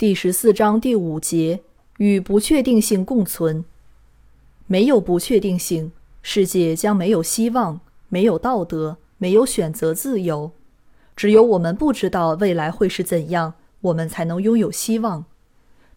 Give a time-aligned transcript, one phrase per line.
[0.00, 1.60] 第十四章第五节：
[1.98, 3.62] 与不确定性共存。
[4.66, 10.52] 没有不确定性，世界将没有希望，没有道德，没有选择自由。
[11.14, 15.26] 只有我们不知道未来会是怎样，我们才能拥有希望。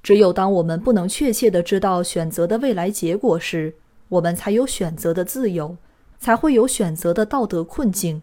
[0.03, 3.75] 只有当我们不能确切的知道选择的未来结果时，
[4.09, 5.77] 我们才有选择的自由，
[6.19, 8.21] 才会有选择的道德困境，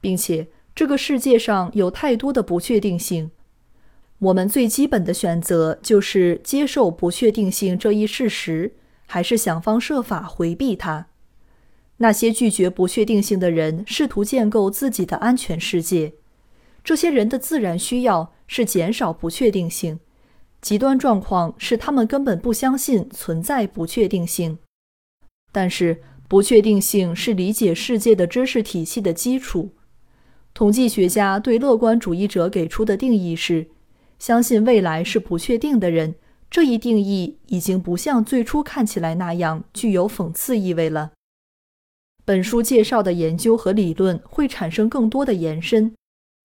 [0.00, 3.30] 并且这个世界上有太多的不确定性。
[4.20, 8.72] 我们最基本的选择就是接受不确定性这一事实，
[9.06, 11.06] 还是想方设法回避它。
[11.98, 16.14] 那些拒绝不确定性的人试图建构自己的安全世界。
[16.82, 20.00] 这些人的自然需要是减少不确定性。
[20.60, 24.58] 极端状况是他们根本不相信存在不确定性。
[25.52, 29.70] 但是，不确定性是理解世界的知识体系的基础。
[30.52, 33.68] 统计学家对乐观主义者给出的定义是。
[34.18, 36.16] 相信未来是不确定的人，
[36.50, 41.12] 这一定义已经不像最初看起来那样具有讽刺意味了。
[42.24, 45.94] 本书介绍的研究和理论会产生更多的延伸，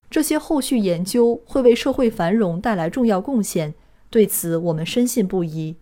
[0.10, 3.74] 这些后续研究会为社会繁荣带来重要贡献，
[4.10, 5.76] 对此我们深信不疑。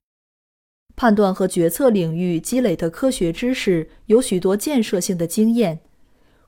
[0.95, 5.80] 判断和决策领域积累的科学知识有许多建设性的经验。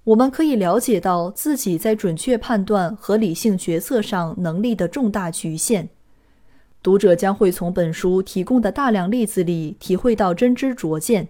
[0.05, 5.87] 我们可以了解到自己在准确判断和理性决策上能力的重大局限。
[6.81, 11.29] 读者将会从本书提供的大量例子里体会到真知灼见，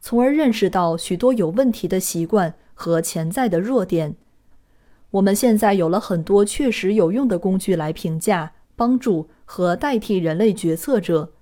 [0.00, 4.16] 从而认识到许多有问题的习惯和潜在的弱点。
[5.10, 11.34] 我们现在有了很多确实有用的工具来评价、帮助和代替人类决策者。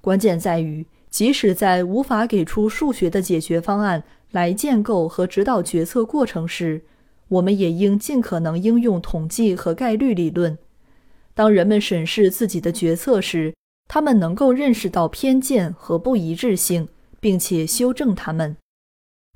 [0.00, 4.02] 关键在于，即使在无法给出数学的解决方案。
[4.34, 6.82] 来建构和指导决策过程时，
[7.28, 10.58] 我们也应尽可能应用统计和概率理论。
[11.34, 13.54] 当人们审视自己的决策时，
[13.88, 16.88] 他们能够认识到偏见和不一致性，
[17.20, 18.56] 并且修正它们。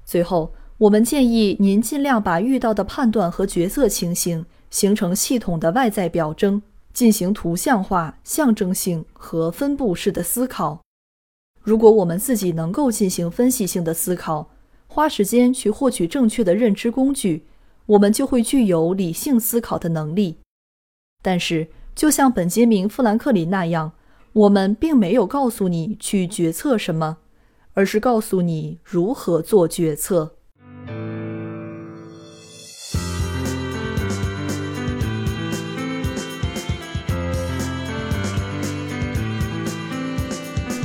[0.05, 6.61] 最后，我们建议您尽量把遇到的判断和决策情形形成系统的外在表征，
[6.93, 10.81] 进行图像化、象征性和分布式的思考。
[11.63, 14.51] 如果我们自己能够进行分析性的思考，
[14.88, 17.44] 花时间去获取正确的认知工具，
[17.87, 20.38] 我们就会具有理性思考的能力。
[21.22, 23.93] 但是，就像本杰明·富兰克林那样，
[24.32, 27.19] 我们并没有告诉你去决策什么，
[27.75, 30.34] 而是告诉你如何做决策。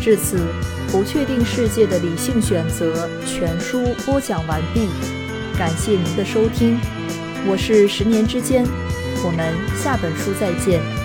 [0.02, 0.63] 至此。
[0.94, 4.88] 不确定世界的理性选择全书播讲完毕，
[5.58, 6.80] 感谢您的收听，
[7.48, 8.64] 我是十年之间，
[9.26, 11.03] 我们下本书再见。